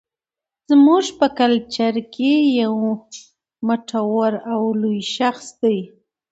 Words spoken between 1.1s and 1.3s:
په